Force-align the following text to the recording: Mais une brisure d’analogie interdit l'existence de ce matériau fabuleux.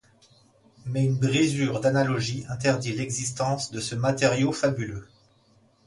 Mais 0.87 1.05
une 1.05 1.19
brisure 1.19 1.79
d’analogie 1.79 2.43
interdit 2.49 2.91
l'existence 2.91 3.69
de 3.69 3.79
ce 3.79 3.93
matériau 3.93 4.51
fabuleux. 4.51 5.05